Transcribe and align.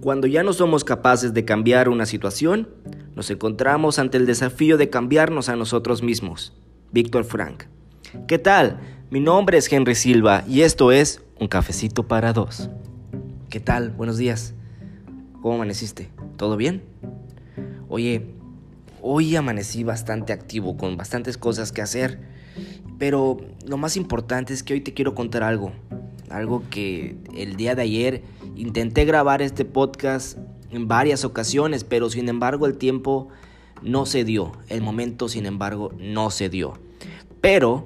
Cuando 0.00 0.28
ya 0.28 0.44
no 0.44 0.52
somos 0.52 0.84
capaces 0.84 1.34
de 1.34 1.44
cambiar 1.44 1.88
una 1.88 2.06
situación, 2.06 2.68
nos 3.16 3.30
encontramos 3.30 3.98
ante 3.98 4.16
el 4.16 4.26
desafío 4.26 4.76
de 4.76 4.90
cambiarnos 4.90 5.48
a 5.48 5.56
nosotros 5.56 6.04
mismos. 6.04 6.52
Víctor 6.92 7.24
Frank. 7.24 7.64
¿Qué 8.28 8.38
tal? 8.38 8.78
Mi 9.10 9.18
nombre 9.18 9.58
es 9.58 9.70
Henry 9.72 9.96
Silva 9.96 10.44
y 10.46 10.60
esto 10.60 10.92
es 10.92 11.20
Un 11.40 11.48
Cafecito 11.48 12.06
para 12.06 12.32
Dos. 12.32 12.70
¿Qué 13.50 13.58
tal? 13.58 13.90
Buenos 13.90 14.18
días. 14.18 14.54
¿Cómo 15.42 15.56
amaneciste? 15.56 16.10
¿Todo 16.36 16.56
bien? 16.56 16.84
Oye, 17.88 18.24
hoy 19.02 19.34
amanecí 19.34 19.82
bastante 19.82 20.32
activo, 20.32 20.76
con 20.76 20.96
bastantes 20.96 21.36
cosas 21.36 21.72
que 21.72 21.82
hacer, 21.82 22.20
pero 23.00 23.38
lo 23.66 23.76
más 23.78 23.96
importante 23.96 24.54
es 24.54 24.62
que 24.62 24.74
hoy 24.74 24.80
te 24.80 24.94
quiero 24.94 25.16
contar 25.16 25.42
algo. 25.42 25.72
Algo 26.30 26.62
que 26.70 27.16
el 27.34 27.56
día 27.56 27.74
de 27.74 27.82
ayer 27.82 28.22
intenté 28.58 29.04
grabar 29.04 29.40
este 29.40 29.64
podcast 29.64 30.36
en 30.70 30.88
varias 30.88 31.24
ocasiones, 31.24 31.84
pero 31.84 32.10
sin 32.10 32.28
embargo 32.28 32.66
el 32.66 32.76
tiempo 32.76 33.28
no 33.82 34.04
se 34.04 34.24
dio. 34.24 34.52
El 34.68 34.82
momento, 34.82 35.28
sin 35.28 35.46
embargo, 35.46 35.92
no 35.98 36.30
se 36.30 36.48
dio. 36.48 36.74
Pero 37.40 37.84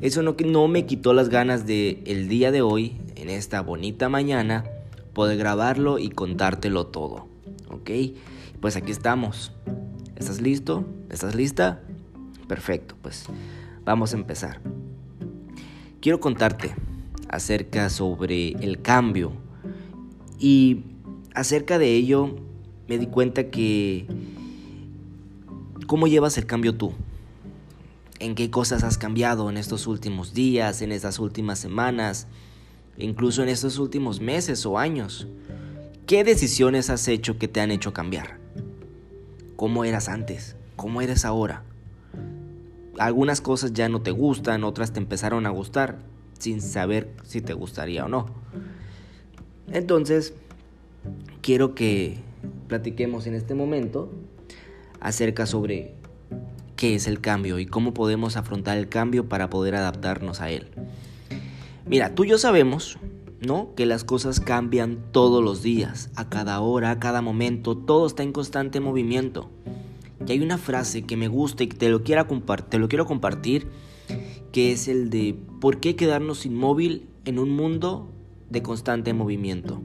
eso 0.00 0.22
no, 0.22 0.34
no 0.44 0.66
me 0.66 0.84
quitó 0.84 1.12
las 1.12 1.28
ganas 1.28 1.64
de 1.64 2.02
el 2.06 2.28
día 2.28 2.50
de 2.50 2.60
hoy, 2.60 2.96
en 3.14 3.30
esta 3.30 3.60
bonita 3.60 4.08
mañana, 4.08 4.64
poder 5.14 5.38
grabarlo 5.38 5.98
y 5.98 6.10
contártelo 6.10 6.86
todo. 6.86 7.28
¿Ok? 7.70 7.90
Pues 8.60 8.74
aquí 8.76 8.90
estamos. 8.90 9.52
¿Estás 10.16 10.40
listo? 10.40 10.84
¿Estás 11.08 11.36
lista? 11.36 11.82
Perfecto, 12.48 12.96
pues 13.00 13.26
vamos 13.84 14.12
a 14.12 14.16
empezar. 14.16 14.60
Quiero 16.00 16.18
contarte 16.18 16.74
acerca 17.28 17.88
sobre 17.90 18.52
el 18.52 18.82
cambio 18.82 19.32
y 20.40 20.82
acerca 21.34 21.78
de 21.78 21.94
ello 21.94 22.34
me 22.88 22.98
di 22.98 23.06
cuenta 23.06 23.50
que 23.50 24.06
cómo 25.86 26.08
llevas 26.08 26.38
el 26.38 26.46
cambio 26.46 26.74
tú. 26.74 26.92
¿En 28.18 28.34
qué 28.34 28.50
cosas 28.50 28.82
has 28.82 28.98
cambiado 28.98 29.48
en 29.50 29.56
estos 29.56 29.86
últimos 29.86 30.34
días, 30.34 30.82
en 30.82 30.92
estas 30.92 31.18
últimas 31.18 31.58
semanas, 31.58 32.26
incluso 32.98 33.42
en 33.42 33.48
estos 33.48 33.78
últimos 33.78 34.20
meses 34.20 34.66
o 34.66 34.78
años? 34.78 35.28
¿Qué 36.06 36.24
decisiones 36.24 36.90
has 36.90 37.06
hecho 37.06 37.38
que 37.38 37.48
te 37.48 37.60
han 37.60 37.70
hecho 37.70 37.92
cambiar? 37.92 38.38
¿Cómo 39.56 39.84
eras 39.84 40.08
antes? 40.08 40.56
¿Cómo 40.74 41.02
eres 41.02 41.24
ahora? 41.24 41.64
Algunas 42.98 43.40
cosas 43.40 43.72
ya 43.72 43.88
no 43.88 44.02
te 44.02 44.10
gustan, 44.10 44.64
otras 44.64 44.92
te 44.92 45.00
empezaron 45.00 45.46
a 45.46 45.50
gustar 45.50 45.98
sin 46.38 46.60
saber 46.62 47.14
si 47.24 47.40
te 47.40 47.52
gustaría 47.52 48.04
o 48.04 48.08
no. 48.08 48.26
Entonces, 49.72 50.34
quiero 51.42 51.74
que 51.74 52.18
platiquemos 52.68 53.26
en 53.26 53.34
este 53.34 53.54
momento 53.54 54.10
acerca 55.00 55.46
sobre 55.46 55.94
qué 56.76 56.94
es 56.94 57.06
el 57.06 57.20
cambio 57.20 57.58
y 57.58 57.66
cómo 57.66 57.92
podemos 57.92 58.36
afrontar 58.36 58.78
el 58.78 58.88
cambio 58.88 59.28
para 59.28 59.50
poder 59.50 59.74
adaptarnos 59.74 60.40
a 60.40 60.50
él. 60.50 60.68
Mira, 61.86 62.14
tú 62.14 62.24
y 62.24 62.28
yo 62.28 62.38
sabemos, 62.38 62.98
¿no? 63.40 63.74
Que 63.74 63.86
las 63.86 64.04
cosas 64.04 64.40
cambian 64.40 64.98
todos 65.12 65.42
los 65.42 65.62
días, 65.62 66.10
a 66.14 66.28
cada 66.28 66.60
hora, 66.60 66.90
a 66.90 67.00
cada 67.00 67.22
momento, 67.22 67.76
todo 67.76 68.06
está 68.06 68.22
en 68.22 68.32
constante 68.32 68.80
movimiento. 68.80 69.50
Y 70.26 70.32
hay 70.32 70.40
una 70.40 70.58
frase 70.58 71.02
que 71.02 71.16
me 71.16 71.28
gusta 71.28 71.64
y 71.64 71.66
que 71.68 71.76
te 71.76 71.88
lo, 71.88 72.02
quiero 72.02 72.26
te 72.26 72.78
lo 72.78 72.88
quiero 72.88 73.06
compartir, 73.06 73.66
que 74.52 74.72
es 74.72 74.88
el 74.88 75.10
de 75.10 75.34
¿por 75.60 75.80
qué 75.80 75.96
quedarnos 75.96 76.46
inmóvil 76.46 77.08
en 77.24 77.38
un 77.38 77.50
mundo 77.50 78.08
de 78.50 78.62
constante 78.62 79.14
movimiento? 79.14 79.80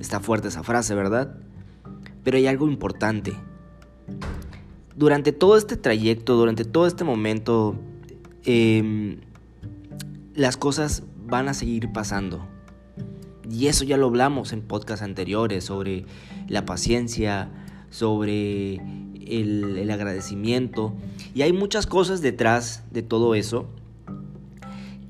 Está 0.00 0.20
fuerte 0.20 0.48
esa 0.48 0.62
frase, 0.62 0.94
¿verdad? 0.94 1.36
Pero 2.24 2.36
hay 2.36 2.46
algo 2.46 2.68
importante. 2.68 3.34
Durante 4.94 5.32
todo 5.32 5.56
este 5.56 5.76
trayecto, 5.76 6.34
durante 6.36 6.64
todo 6.64 6.86
este 6.86 7.04
momento, 7.04 7.76
em, 8.44 9.18
las 10.34 10.56
cosas 10.56 11.02
van 11.26 11.48
a 11.48 11.54
seguir 11.54 11.92
pasando. 11.92 12.46
Y 13.50 13.68
eso 13.68 13.84
ya 13.84 13.96
lo 13.96 14.06
hablamos 14.06 14.52
en 14.52 14.60
podcasts 14.60 15.02
anteriores 15.02 15.64
sobre 15.64 16.04
la 16.48 16.64
paciencia, 16.64 17.50
sobre 17.90 18.76
el, 19.26 19.78
el, 19.78 19.90
agradecimiento. 19.90 20.94
Y 21.34 21.42
hay 21.42 21.52
muchas 21.52 21.86
cosas 21.86 22.22
detrás 22.22 22.84
de 22.90 23.02
todo 23.02 23.34
eso 23.34 23.68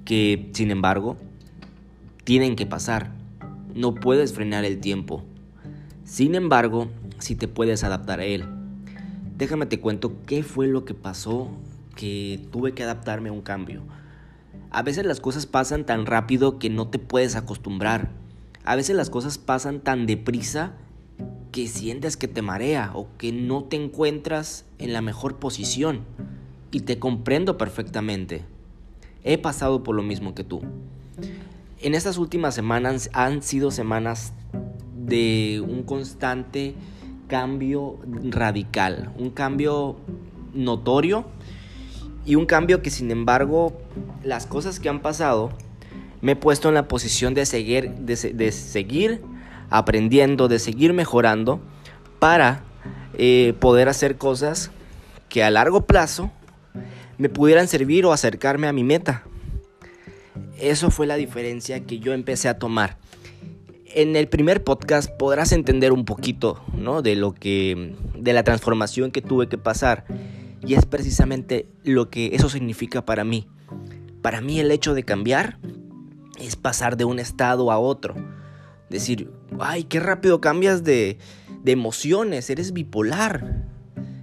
que, 0.04 0.50
sin 0.52 0.70
embargo, 0.70 1.16
tienen 2.26 2.56
que 2.56 2.66
pasar. 2.66 3.12
No 3.72 3.94
puedes 3.94 4.34
frenar 4.34 4.64
el 4.64 4.80
tiempo. 4.80 5.22
Sin 6.02 6.34
embargo, 6.34 6.88
si 7.20 7.36
te 7.36 7.46
puedes 7.46 7.84
adaptar 7.84 8.18
a 8.18 8.24
él. 8.24 8.44
Déjame 9.38 9.66
te 9.66 9.78
cuento 9.78 10.12
qué 10.26 10.42
fue 10.42 10.66
lo 10.66 10.84
que 10.84 10.92
pasó 10.92 11.52
que 11.94 12.44
tuve 12.50 12.74
que 12.74 12.82
adaptarme 12.82 13.28
a 13.28 13.32
un 13.32 13.42
cambio. 13.42 13.84
A 14.72 14.82
veces 14.82 15.06
las 15.06 15.20
cosas 15.20 15.46
pasan 15.46 15.86
tan 15.86 16.04
rápido 16.04 16.58
que 16.58 16.68
no 16.68 16.88
te 16.88 16.98
puedes 16.98 17.36
acostumbrar. 17.36 18.10
A 18.64 18.74
veces 18.74 18.96
las 18.96 19.08
cosas 19.08 19.38
pasan 19.38 19.78
tan 19.78 20.04
deprisa 20.04 20.72
que 21.52 21.68
sientes 21.68 22.16
que 22.16 22.26
te 22.26 22.42
marea 22.42 22.90
o 22.94 23.06
que 23.18 23.30
no 23.30 23.62
te 23.62 23.76
encuentras 23.76 24.64
en 24.80 24.92
la 24.92 25.00
mejor 25.00 25.36
posición. 25.36 26.00
Y 26.72 26.80
te 26.80 26.98
comprendo 26.98 27.56
perfectamente. 27.56 28.42
He 29.22 29.38
pasado 29.38 29.84
por 29.84 29.94
lo 29.94 30.02
mismo 30.02 30.34
que 30.34 30.42
tú. 30.42 30.62
En 31.78 31.94
estas 31.94 32.16
últimas 32.16 32.54
semanas 32.54 33.10
han 33.12 33.42
sido 33.42 33.70
semanas 33.70 34.32
de 34.94 35.62
un 35.66 35.82
constante 35.82 36.74
cambio 37.28 37.98
radical, 38.30 39.12
un 39.18 39.28
cambio 39.28 39.96
notorio 40.54 41.26
y 42.24 42.34
un 42.34 42.46
cambio 42.46 42.80
que 42.80 42.88
sin 42.88 43.10
embargo 43.10 43.78
las 44.24 44.46
cosas 44.46 44.80
que 44.80 44.88
han 44.88 45.02
pasado 45.02 45.50
me 46.22 46.32
he 46.32 46.36
puesto 46.36 46.68
en 46.68 46.74
la 46.74 46.88
posición 46.88 47.34
de 47.34 47.44
seguir, 47.44 47.90
de, 47.90 48.52
seguir 48.52 49.20
aprendiendo, 49.68 50.48
de 50.48 50.58
seguir 50.58 50.94
mejorando 50.94 51.60
para 52.18 52.62
eh, 53.18 53.54
poder 53.60 53.90
hacer 53.90 54.16
cosas 54.16 54.70
que 55.28 55.44
a 55.44 55.50
largo 55.50 55.82
plazo 55.82 56.30
me 57.18 57.28
pudieran 57.28 57.68
servir 57.68 58.06
o 58.06 58.12
acercarme 58.12 58.66
a 58.66 58.72
mi 58.72 58.82
meta. 58.82 59.24
Eso 60.58 60.90
fue 60.90 61.06
la 61.06 61.16
diferencia 61.16 61.84
que 61.84 61.98
yo 61.98 62.12
empecé 62.12 62.48
a 62.48 62.58
tomar. 62.58 62.98
En 63.94 64.16
el 64.16 64.28
primer 64.28 64.64
podcast 64.64 65.10
podrás 65.10 65.52
entender 65.52 65.92
un 65.92 66.04
poquito, 66.04 66.62
¿no? 66.74 67.02
De 67.02 67.16
lo 67.16 67.32
que 67.32 67.94
de 68.14 68.32
la 68.32 68.42
transformación 68.42 69.10
que 69.10 69.22
tuve 69.22 69.48
que 69.48 69.58
pasar 69.58 70.04
y 70.66 70.74
es 70.74 70.84
precisamente 70.86 71.68
lo 71.84 72.10
que 72.10 72.34
eso 72.34 72.48
significa 72.48 73.04
para 73.04 73.24
mí. 73.24 73.46
Para 74.22 74.40
mí 74.40 74.58
el 74.58 74.70
hecho 74.70 74.94
de 74.94 75.04
cambiar 75.04 75.58
es 76.38 76.56
pasar 76.56 76.96
de 76.96 77.04
un 77.04 77.18
estado 77.18 77.70
a 77.70 77.78
otro. 77.78 78.14
Decir, 78.90 79.30
ay, 79.60 79.84
qué 79.84 80.00
rápido 80.00 80.40
cambias 80.40 80.84
de, 80.84 81.18
de 81.62 81.72
emociones, 81.72 82.50
eres 82.50 82.72
bipolar. 82.72 83.64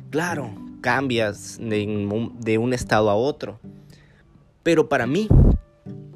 Claro, 0.10 0.54
cambias 0.82 1.58
de, 1.58 2.30
de 2.40 2.58
un 2.58 2.74
estado 2.74 3.10
a 3.10 3.16
otro. 3.16 3.60
Pero 4.64 4.90
para 4.90 5.08
mí, 5.08 5.28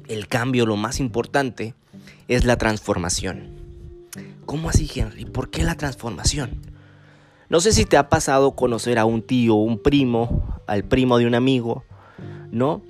el 0.08 0.26
cambio, 0.26 0.66
lo 0.66 0.76
más 0.76 1.00
importante, 1.00 1.74
es 2.26 2.44
la 2.44 2.56
transformación. 2.56 3.58
¿Cómo 4.46 4.70
así, 4.70 4.88
Henry? 4.92 5.24
¿Por 5.26 5.50
qué 5.50 5.62
la 5.62 5.76
transformación? 5.76 6.62
No 7.48 7.60
sé 7.60 7.72
si 7.72 7.84
te 7.84 7.96
ha 7.96 8.08
pasado 8.08 8.52
conocer 8.52 8.98
a 8.98 9.04
un 9.04 9.22
tío, 9.22 9.54
un 9.54 9.78
primo, 9.78 10.60
al 10.66 10.84
primo 10.84 11.18
de 11.18 11.26
un 11.26 11.34
amigo, 11.34 11.84
¿no? 12.50 12.82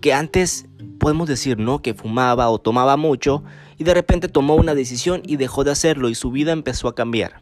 Que 0.00 0.12
antes 0.12 0.66
podemos 0.98 1.28
decir, 1.28 1.58
¿no? 1.58 1.80
Que 1.80 1.94
fumaba 1.94 2.48
o 2.50 2.58
tomaba 2.58 2.96
mucho 2.96 3.42
y 3.78 3.84
de 3.84 3.94
repente 3.94 4.28
tomó 4.28 4.54
una 4.54 4.74
decisión 4.74 5.22
y 5.26 5.36
dejó 5.36 5.64
de 5.64 5.70
hacerlo 5.70 6.08
y 6.08 6.14
su 6.14 6.30
vida 6.30 6.52
empezó 6.52 6.88
a 6.88 6.94
cambiar. 6.94 7.40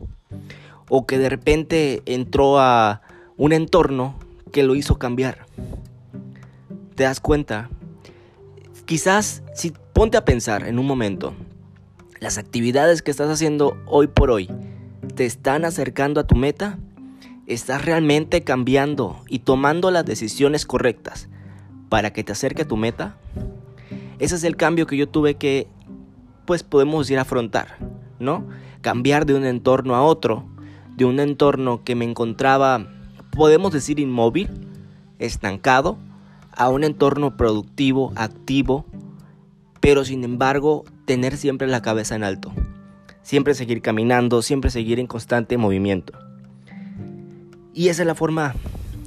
O 0.88 1.06
que 1.06 1.18
de 1.18 1.28
repente 1.28 2.02
entró 2.06 2.58
a 2.58 3.02
un 3.36 3.52
entorno 3.52 4.16
que 4.52 4.62
lo 4.62 4.74
hizo 4.74 4.98
cambiar. 4.98 5.46
¿Te 6.94 7.04
das 7.04 7.20
cuenta? 7.20 7.70
Quizás 8.90 9.44
si 9.54 9.72
ponte 9.92 10.16
a 10.16 10.24
pensar 10.24 10.66
en 10.66 10.80
un 10.80 10.84
momento, 10.84 11.32
las 12.18 12.38
actividades 12.38 13.02
que 13.02 13.12
estás 13.12 13.30
haciendo 13.30 13.76
hoy 13.86 14.08
por 14.08 14.32
hoy 14.32 14.50
te 15.14 15.26
están 15.26 15.64
acercando 15.64 16.18
a 16.18 16.26
tu 16.26 16.34
meta, 16.34 16.76
estás 17.46 17.84
realmente 17.84 18.42
cambiando 18.42 19.22
y 19.28 19.38
tomando 19.38 19.92
las 19.92 20.04
decisiones 20.04 20.66
correctas 20.66 21.28
para 21.88 22.12
que 22.12 22.24
te 22.24 22.32
acerque 22.32 22.62
a 22.62 22.66
tu 22.66 22.76
meta. 22.76 23.16
Ese 24.18 24.34
es 24.34 24.42
el 24.42 24.56
cambio 24.56 24.88
que 24.88 24.96
yo 24.96 25.08
tuve 25.08 25.36
que, 25.36 25.68
pues 26.44 26.64
podemos 26.64 27.08
ir 27.10 27.18
a 27.18 27.22
afrontar, 27.22 27.76
¿no? 28.18 28.48
Cambiar 28.80 29.24
de 29.24 29.34
un 29.34 29.44
entorno 29.44 29.94
a 29.94 30.02
otro, 30.02 30.48
de 30.96 31.04
un 31.04 31.20
entorno 31.20 31.84
que 31.84 31.94
me 31.94 32.06
encontraba, 32.06 32.88
podemos 33.30 33.72
decir, 33.72 34.00
inmóvil, 34.00 34.50
estancado, 35.20 35.96
a 36.60 36.68
un 36.68 36.84
entorno 36.84 37.38
productivo, 37.38 38.12
activo, 38.16 38.84
pero 39.80 40.04
sin 40.04 40.24
embargo 40.24 40.84
tener 41.06 41.38
siempre 41.38 41.66
la 41.66 41.80
cabeza 41.80 42.14
en 42.14 42.22
alto. 42.22 42.52
siempre 43.22 43.54
seguir 43.54 43.80
caminando, 43.80 44.42
siempre 44.42 44.70
seguir 44.70 45.00
en 45.00 45.06
constante 45.06 45.56
movimiento. 45.56 46.12
Y 47.72 47.88
esa 47.88 48.02
es 48.02 48.06
la 48.06 48.14
forma 48.14 48.54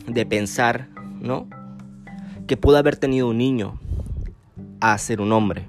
de 0.08 0.26
pensar, 0.26 0.88
¿no? 1.22 1.48
Que 2.48 2.58
pudo 2.58 2.78
haber 2.78 2.98
tenido 2.98 3.28
un 3.30 3.38
niño 3.38 3.80
a 4.80 4.98
ser 4.98 5.22
un 5.22 5.32
hombre. 5.32 5.68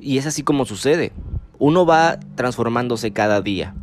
Y 0.00 0.18
es 0.18 0.26
así 0.26 0.42
como 0.42 0.64
sucede. 0.64 1.12
Uno 1.60 1.86
va 1.86 2.18
transformándose 2.34 3.12
cada 3.12 3.42
día, 3.42 3.74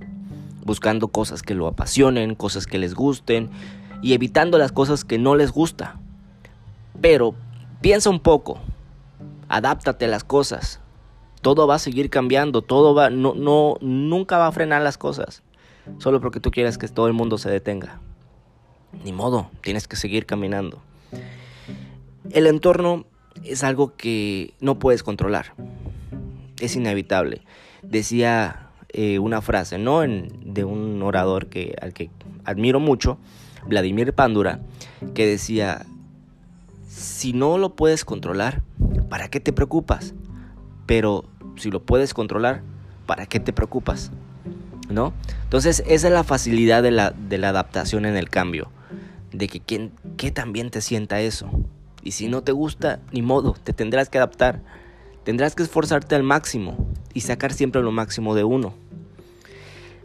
buscando 0.66 1.08
cosas 1.08 1.42
que 1.42 1.56
lo 1.56 1.68
apasionen, 1.68 2.36
cosas 2.36 2.66
que 2.66 2.80
les 2.80 2.96
gusten 2.96 3.50
y 4.02 4.12
evitando 4.14 4.58
las 4.58 4.74
cosas 4.74 5.06
que 5.06 5.18
no 5.18 5.36
les 5.36 5.52
gusta. 5.52 6.00
Pero 7.02 7.36
piensa 7.82 8.10
un 8.10 8.20
poco, 8.20 8.60
adáptate 9.48 10.06
a 10.06 10.10
las 10.10 10.24
cosas. 10.24 10.80
Todo 11.42 11.68
va 11.68 11.76
a 11.76 11.80
seguir 11.80 12.10
cambiando, 12.10 12.62
todo 12.62 12.94
va 12.94 13.10
no 13.10 13.34
no 13.34 13.76
nunca 13.80 14.38
va 14.38 14.48
a 14.48 14.52
frenar 14.52 14.82
las 14.82 14.98
cosas 14.98 15.44
solo 15.98 16.22
porque 16.22 16.40
tú 16.40 16.52
quieres 16.52 16.78
que 16.78 16.88
todo 16.88 17.08
el 17.08 17.14
mundo 17.14 17.38
se 17.38 17.50
detenga. 17.50 18.00
Ni 19.04 19.12
modo, 19.12 19.50
tienes 19.62 19.88
que 19.88 19.96
seguir 19.96 20.26
caminando. 20.26 20.82
El 22.32 22.48
entorno 22.48 23.06
es 23.44 23.64
algo 23.64 23.96
que 23.96 24.54
no 24.60 24.80
puedes 24.80 25.04
controlar. 25.04 25.54
Es 26.60 26.76
inevitable. 26.76 27.42
Decía 27.82 28.70
eh, 28.90 29.20
una 29.20 29.42
frase, 29.42 29.78
¿no? 29.78 30.02
de 30.02 30.64
un 30.64 31.02
orador 31.02 31.48
que, 31.48 31.76
al 31.82 31.94
que 31.94 32.10
admiro 32.46 32.80
mucho, 32.80 33.18
Vladimir 33.68 34.14
Pándura, 34.14 34.60
que 35.14 35.26
decía, 35.26 35.86
si 37.00 37.34
no 37.34 37.58
lo 37.58 37.76
puedes 37.76 38.06
controlar, 38.06 38.62
¿para 39.10 39.30
qué 39.30 39.40
te 39.40 39.54
preocupas? 39.54 40.14
Pero 40.86 41.26
si 41.56 41.72
lo 41.72 41.82
puedes 41.84 42.14
controlar, 42.14 42.62
¿para 43.06 43.26
qué 43.26 43.40
te 43.40 43.54
preocupas? 43.54 44.12
¿No? 44.90 45.14
Entonces, 45.44 45.84
esa 45.88 46.08
es 46.08 46.14
la 46.14 46.24
facilidad 46.24 46.84
de 46.84 46.92
la, 46.92 47.14
adaptación 47.48 48.06
en 48.06 48.18
el 48.18 48.30
cambio. 48.30 48.70
De 49.32 49.48
que 49.48 49.60
quien, 49.60 49.92
que 50.18 50.32
también 50.32 50.72
te 50.72 50.82
sienta 50.82 51.22
eso. 51.22 51.50
Y 52.04 52.12
si 52.12 52.28
no 52.28 52.44
te 52.44 52.52
gusta, 52.52 53.00
ni 53.12 53.22
modo, 53.22 53.56
te 53.64 53.74
tendrás 53.74 54.10
que 54.10 54.18
adaptar. 54.18 54.62
Tendrás 55.24 55.56
que 55.56 55.64
esforzarte 55.64 56.16
al 56.16 56.24
máximo 56.24 56.88
y 57.14 57.22
sacar 57.22 57.54
siempre 57.54 57.82
lo 57.82 57.92
máximo 57.92 58.36
de 58.36 58.44
uno. 58.44 58.74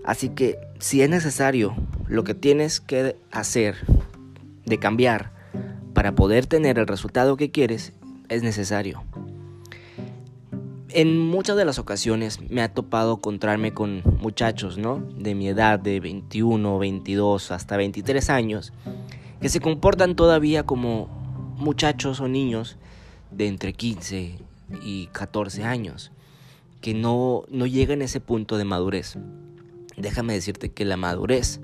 Así 0.05 0.29
que 0.29 0.59
si 0.79 1.03
es 1.03 1.09
necesario, 1.09 1.75
lo 2.07 2.25
que 2.25 2.35
tienes 2.35 2.81
que 2.81 3.17
hacer 3.33 3.77
de 4.67 4.79
cambiar 4.79 5.34
para 5.95 6.15
poder 6.15 6.47
tener 6.47 6.79
el 6.79 6.87
resultado 6.87 7.37
que 7.37 7.51
quieres, 7.51 7.93
es 8.29 8.43
necesario. 8.43 9.05
En 10.91 11.19
muchas 11.19 11.57
de 11.57 11.65
las 11.65 11.79
ocasiones 11.79 12.41
me 12.51 12.63
ha 12.63 12.73
topado 12.73 13.15
encontrarme 13.15 13.73
con 13.73 14.03
muchachos, 14.21 14.77
¿no? 14.77 14.99
De 15.17 15.35
mi 15.35 15.49
edad, 15.49 15.79
de 15.79 15.99
21, 16.01 16.79
22, 16.79 17.51
hasta 17.51 17.77
23 17.77 18.31
años, 18.31 18.73
que 19.41 19.49
se 19.49 19.61
comportan 19.61 20.15
todavía 20.15 20.65
como 20.65 21.09
muchachos 21.57 22.21
o 22.21 22.29
niños 22.29 22.77
de 23.31 23.49
entre 23.49 23.73
15 23.73 24.39
y 24.83 25.07
14 25.09 25.65
años, 25.65 26.13
que 26.81 26.95
no, 26.95 27.43
no 27.49 27.67
llegan 27.67 28.03
a 28.03 28.05
ese 28.05 28.21
punto 28.21 28.57
de 28.57 28.65
madurez. 28.65 29.17
Déjame 29.97 30.35
decirte 30.35 30.71
que 30.71 30.85
la 30.85 30.97
madurez 30.97 31.61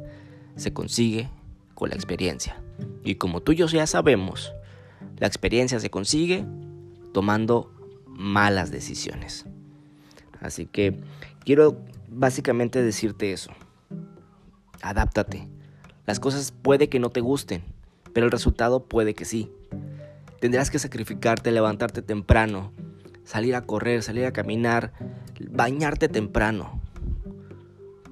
se 0.56 0.72
consigue 0.72 1.28
con 1.74 1.90
la 1.90 1.96
experiencia. 1.96 2.60
Y 3.04 3.16
como 3.16 3.40
tú 3.40 3.52
y 3.52 3.56
yo 3.56 3.66
ya 3.66 3.86
sabemos, 3.86 4.52
la 5.18 5.26
experiencia 5.26 5.80
se 5.80 5.90
consigue 5.90 6.44
tomando 7.12 7.72
malas 8.06 8.70
decisiones. 8.70 9.46
Así 10.40 10.66
que 10.66 10.98
quiero 11.44 11.78
básicamente 12.08 12.82
decirte 12.82 13.32
eso. 13.32 13.50
Adáptate. 14.82 15.48
Las 16.06 16.20
cosas 16.20 16.52
puede 16.52 16.88
que 16.88 16.98
no 16.98 17.10
te 17.10 17.20
gusten, 17.20 17.62
pero 18.12 18.26
el 18.26 18.32
resultado 18.32 18.84
puede 18.84 19.14
que 19.14 19.24
sí. 19.24 19.50
Tendrás 20.40 20.70
que 20.70 20.78
sacrificarte, 20.78 21.52
levantarte 21.52 22.02
temprano, 22.02 22.72
salir 23.24 23.54
a 23.54 23.62
correr, 23.62 24.02
salir 24.02 24.24
a 24.24 24.32
caminar, 24.32 24.92
bañarte 25.50 26.08
temprano, 26.08 26.80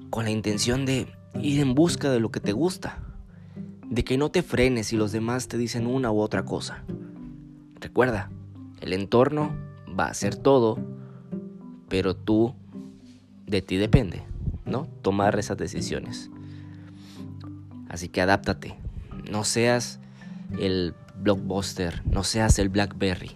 con 0.09 0.25
la 0.25 0.31
intención 0.31 0.85
de 0.85 1.07
ir 1.41 1.59
en 1.59 1.73
busca 1.73 2.11
de 2.11 2.19
lo 2.19 2.31
que 2.31 2.39
te 2.39 2.51
gusta, 2.51 3.08
de 3.89 4.03
que 4.03 4.17
no 4.17 4.29
te 4.29 4.43
frenes 4.43 4.87
si 4.87 4.97
los 4.97 5.11
demás 5.11 5.47
te 5.47 5.57
dicen 5.57 5.87
una 5.87 6.11
u 6.11 6.19
otra 6.19 6.45
cosa. 6.45 6.83
Recuerda, 7.79 8.29
el 8.81 8.93
entorno 8.93 9.55
va 9.99 10.05
a 10.05 10.13
ser 10.13 10.35
todo, 10.35 10.77
pero 11.87 12.15
tú, 12.15 12.53
de 13.47 13.61
ti 13.61 13.77
depende, 13.77 14.23
¿no? 14.65 14.87
Tomar 15.01 15.37
esas 15.39 15.57
decisiones. 15.57 16.29
Así 17.89 18.09
que 18.09 18.21
adáptate, 18.21 18.75
no 19.31 19.43
seas 19.43 19.99
el 20.59 20.93
blockbuster, 21.17 22.03
no 22.05 22.23
seas 22.23 22.59
el 22.59 22.69
Blackberry, 22.69 23.31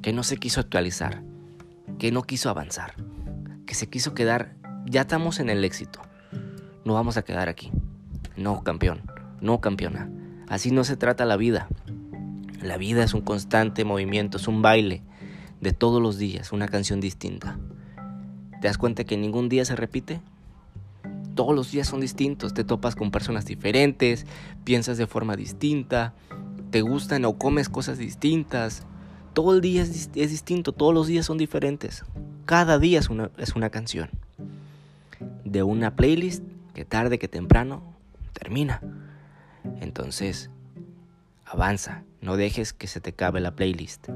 que 0.00 0.12
no 0.12 0.22
se 0.22 0.36
quiso 0.36 0.60
actualizar, 0.60 1.22
que 1.98 2.12
no 2.12 2.22
quiso 2.22 2.50
avanzar, 2.50 2.94
que 3.66 3.74
se 3.74 3.88
quiso 3.88 4.14
quedar, 4.14 4.54
ya 4.86 5.02
estamos 5.02 5.40
en 5.40 5.50
el 5.50 5.64
éxito, 5.64 6.00
no 6.84 6.94
vamos 6.94 7.16
a 7.16 7.22
quedar 7.22 7.48
aquí. 7.48 7.72
No, 8.36 8.62
campeón, 8.62 9.02
no, 9.40 9.60
campeona. 9.60 10.10
Así 10.48 10.70
no 10.70 10.84
se 10.84 10.96
trata 10.96 11.24
la 11.24 11.36
vida. 11.36 11.68
La 12.62 12.76
vida 12.76 13.04
es 13.04 13.14
un 13.14 13.20
constante 13.20 13.84
movimiento, 13.84 14.38
es 14.38 14.48
un 14.48 14.62
baile, 14.62 15.02
de 15.60 15.72
todos 15.72 16.02
los 16.02 16.18
días, 16.18 16.52
una 16.52 16.68
canción 16.68 17.00
distinta. 17.00 17.58
¿Te 18.60 18.66
das 18.66 18.78
cuenta 18.78 19.04
que 19.04 19.16
ningún 19.16 19.48
día 19.48 19.64
se 19.64 19.76
repite? 19.76 20.20
Todos 21.34 21.54
los 21.54 21.70
días 21.70 21.86
son 21.86 22.00
distintos, 22.00 22.54
te 22.54 22.64
topas 22.64 22.96
con 22.96 23.12
personas 23.12 23.44
diferentes, 23.44 24.26
piensas 24.64 24.98
de 24.98 25.06
forma 25.06 25.36
distinta, 25.36 26.14
te 26.70 26.82
gustan 26.82 27.24
o 27.24 27.38
comes 27.38 27.68
cosas 27.68 27.98
distintas. 27.98 28.84
Todo 29.34 29.54
el 29.54 29.60
día 29.60 29.82
es, 29.82 30.12
distinto, 30.14 30.72
todos 30.72 30.92
los 30.92 31.06
días 31.06 31.26
son 31.26 31.38
diferentes. 31.38 32.04
Cada 32.44 32.78
día 32.78 32.98
es 32.98 33.08
una, 33.08 33.30
es 33.38 33.54
una 33.54 33.70
canción. 33.70 34.10
De 35.44 35.62
una 35.62 35.94
playlist 35.94 36.42
que 36.74 36.84
tarde 36.84 37.18
que 37.18 37.28
temprano 37.28 37.82
termina. 38.32 38.80
Entonces, 39.80 40.50
avanza, 41.44 42.04
no 42.20 42.36
dejes 42.36 42.72
que 42.72 42.86
se 42.86 43.00
te 43.00 43.10
acabe 43.10 43.40
la 43.40 43.54
playlist 43.54 44.08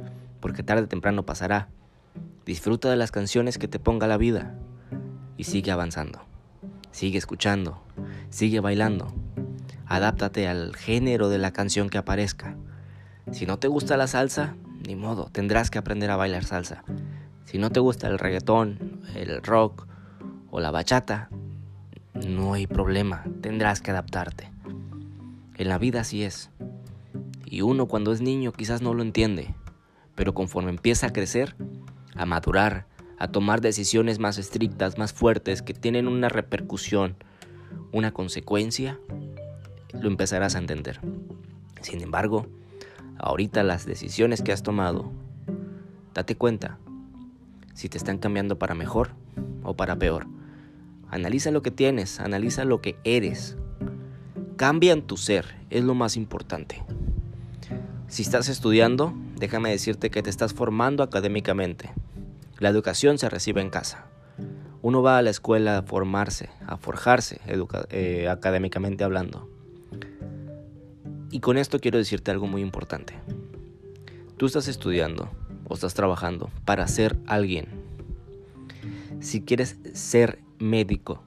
porque 0.43 0.63
tarde 0.63 0.83
o 0.83 0.89
temprano 0.89 1.25
pasará. 1.25 1.69
Disfruta 2.45 2.91
de 2.91 2.97
las 2.97 3.13
canciones 3.13 3.57
que 3.57 3.69
te 3.69 3.79
ponga 3.79 4.07
la 4.07 4.19
vida 4.19 4.55
y 5.39 5.45
sigue 5.45 5.71
avanzando. 5.71 6.21
Sigue 6.91 7.17
escuchando, 7.17 7.81
sigue 8.29 8.61
bailando. 8.61 9.15
Adáptate 9.87 10.49
al 10.49 10.75
género 10.77 11.29
de 11.31 11.39
la 11.39 11.53
canción 11.53 11.89
que 11.89 11.99
aparezca. 11.99 12.57
Si 13.31 13.47
no 13.47 13.59
te 13.59 13.69
gusta 13.69 13.97
la 13.97 14.09
salsa, 14.09 14.57
ni 14.87 14.97
modo, 14.97 15.31
tendrás 15.31 15.71
que 15.71 15.79
aprender 15.79 16.11
a 16.11 16.17
bailar 16.17 16.45
salsa. 16.45 16.83
Si 17.45 17.59
no 17.59 17.71
te 17.71 17.81
gusta 17.81 18.09
el 18.09 18.19
reggaetón, 18.19 19.01
el 19.15 19.43
rock 19.43 19.87
o 20.51 20.61
la 20.61 20.71
bachata, 20.71 21.31
no 22.27 22.55
hay 22.55 22.67
problema, 22.67 23.25
tendrás 23.41 23.81
que 23.81 23.91
adaptarte. 23.91 24.52
En 25.63 25.69
la 25.69 25.79
vida 25.79 26.01
así 26.01 26.25
es. 26.25 26.51
Y 27.45 27.61
uno 27.61 27.87
cuando 27.87 28.11
es 28.11 28.21
niño 28.21 28.51
quizás 28.51 28.83
no 28.83 28.95
lo 28.95 29.03
entiende, 29.05 29.55
pero 30.17 30.35
conforme 30.35 30.71
empieza 30.71 31.07
a 31.07 31.13
crecer, 31.13 31.55
a 32.17 32.27
madurar, 32.27 32.89
a 33.17 33.29
tomar 33.29 33.61
decisiones 33.61 34.19
más 34.19 34.39
estrictas, 34.39 34.99
más 34.99 35.13
fuertes, 35.13 35.63
que 35.63 35.73
tienen 35.73 36.09
una 36.09 36.29
repercusión, 36.29 37.15
una 37.93 38.11
consecuencia, 38.11 38.99
lo 39.93 40.09
empezarás 40.09 40.57
a 40.57 40.59
entender. 40.59 40.99
Sin 41.81 42.03
embargo, 42.03 42.49
ahorita 43.19 43.63
las 43.63 43.87
decisiones 43.87 44.43
que 44.43 44.51
has 44.51 44.65
tomado, 44.65 45.13
date 46.13 46.35
cuenta 46.35 46.81
si 47.73 47.89
te 47.89 47.99
están 47.99 48.19
cambiando 48.19 48.59
para 48.59 48.75
mejor 48.75 49.11
o 49.63 49.77
para 49.77 49.97
peor. 49.97 50.27
Analiza 51.09 51.53
lo 51.53 51.63
que 51.63 51.71
tienes, 51.71 52.19
analiza 52.19 52.65
lo 52.65 52.81
que 52.81 52.97
eres. 53.05 53.57
Cambia 54.63 54.93
en 54.93 55.03
tu 55.03 55.17
ser, 55.17 55.57
es 55.71 55.83
lo 55.83 55.93
más 55.97 56.17
importante. 56.17 56.85
Si 58.07 58.23
estás 58.23 58.49
estudiando, 58.49 59.13
déjame 59.35 59.71
decirte 59.73 60.09
que 60.09 60.23
te 60.23 60.31
estás 60.31 60.55
formando 60.55 61.03
académicamente. 61.03 61.91
La 62.61 62.69
educación 62.69 63.19
se 63.19 63.29
recibe 63.29 63.61
en 63.61 63.71
casa. 63.71 64.07
Uno 64.81 65.03
va 65.03 65.19
a 65.19 65.23
la 65.23 65.31
escuela 65.31 65.79
a 65.79 65.83
formarse, 65.83 66.49
a 66.65 66.77
forjarse 66.77 67.41
eh, 67.91 68.29
académicamente 68.29 69.03
hablando. 69.03 69.51
Y 71.33 71.41
con 71.41 71.59
esto 71.59 71.81
quiero 71.81 71.99
decirte 71.99 72.31
algo 72.31 72.47
muy 72.47 72.63
importante. 72.63 73.15
Tú 74.37 74.47
estás 74.47 74.69
estudiando 74.69 75.29
o 75.67 75.75
estás 75.75 75.95
trabajando 75.95 76.51
para 76.65 76.87
ser 76.87 77.19
alguien. 77.27 77.67
Si 79.19 79.43
quieres 79.43 79.77
ser 79.93 80.39
médico, 80.61 81.21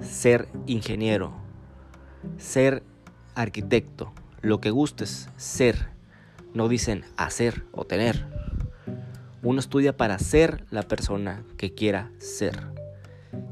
ser 0.00 0.46
ingeniero, 0.68 1.44
ser 2.38 2.82
arquitecto, 3.34 4.12
lo 4.42 4.60
que 4.60 4.70
gustes 4.70 5.28
ser, 5.36 5.88
no 6.54 6.68
dicen 6.68 7.04
hacer 7.16 7.64
o 7.72 7.84
tener. 7.84 8.26
Uno 9.42 9.60
estudia 9.60 9.96
para 9.96 10.18
ser 10.18 10.64
la 10.70 10.82
persona 10.82 11.44
que 11.56 11.74
quiera 11.74 12.10
ser. 12.18 12.60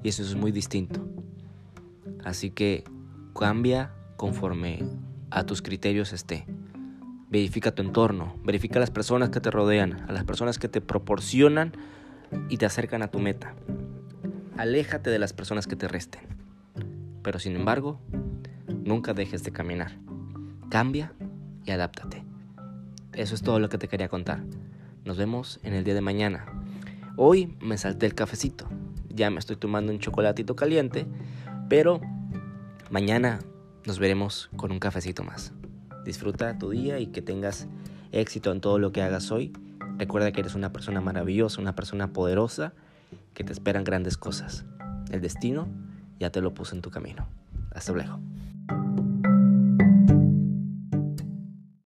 Y 0.03 0.09
eso 0.09 0.23
es 0.23 0.35
muy 0.35 0.53
distinto. 0.53 1.07
Así 2.25 2.51
que 2.51 2.85
cambia 3.39 3.93
conforme 4.17 4.85
a 5.31 5.45
tus 5.45 5.63
criterios 5.63 6.13
esté. 6.13 6.47
Verifica 7.29 7.75
tu 7.75 7.83
entorno, 7.83 8.35
verifica 8.45 8.79
las 8.79 8.91
personas 8.91 9.31
que 9.31 9.41
te 9.41 9.51
rodean, 9.51 10.09
a 10.09 10.13
las 10.13 10.25
personas 10.25 10.59
que 10.59 10.69
te 10.69 10.81
proporcionan 10.81 11.73
y 12.49 12.57
te 12.57 12.67
acercan 12.67 13.03
a 13.03 13.09
tu 13.09 13.19
meta. 13.19 13.55
Aléjate 14.57 15.11
de 15.11 15.19
las 15.19 15.33
personas 15.33 15.67
que 15.67 15.77
te 15.77 15.89
resten. 15.89 16.23
Pero 17.23 17.39
sin 17.39 17.57
embargo, 17.57 18.01
nunca 18.85 19.15
dejes 19.15 19.43
de 19.43 19.51
caminar. 19.51 19.93
Cambia 20.69 21.13
y 21.65 21.71
adáptate. 21.71 22.25
Eso 23.13 23.35
es 23.35 23.43
todo 23.43 23.59
lo 23.59 23.69
que 23.69 23.79
te 23.79 23.89
quería 23.89 24.09
contar. 24.09 24.45
Nos 25.05 25.17
vemos 25.17 25.59
en 25.63 25.75
el 25.75 25.85
día 25.85 25.95
de 25.95 26.01
mañana. 26.01 26.45
Hoy 27.17 27.57
me 27.61 27.79
salté 27.79 28.07
el 28.07 28.15
cafecito. 28.15 28.69
Ya 29.09 29.31
me 29.31 29.39
estoy 29.39 29.57
tomando 29.57 29.93
un 29.93 30.01
chocolatito 30.01 30.57
caliente, 30.57 31.07
pero 31.69 32.01
mañana 32.91 33.41
nos 33.87 33.99
veremos 33.99 34.51
con 34.57 34.73
un 34.73 34.79
cafecito 34.79 35.23
más. 35.23 35.53
Disfruta 36.05 36.59
tu 36.59 36.71
día 36.71 36.99
y 36.99 37.07
que 37.07 37.23
tengas 37.23 37.69
éxito 38.13 38.53
en 38.53 38.61
todo 38.61 38.79
lo 38.79 38.93
que 38.93 39.03
hagas 39.03 39.31
hoy. 39.31 39.53
Recuerda 39.97 40.33
que 40.33 40.41
eres 40.41 40.55
una 40.55 40.73
persona 40.73 41.01
maravillosa, 41.01 41.61
una 41.61 41.75
persona 41.75 42.13
poderosa, 42.13 42.73
que 43.33 43.45
te 43.45 43.53
esperan 43.53 43.85
grandes 43.85 44.17
cosas. 44.17 44.65
El 45.11 45.21
destino 45.21 45.69
ya 46.19 46.31
te 46.31 46.41
lo 46.41 46.53
puso 46.53 46.75
en 46.75 46.83
tu 46.83 46.91
camino. 46.91 47.27
Hasta 47.73 47.93
luego. 47.93 48.19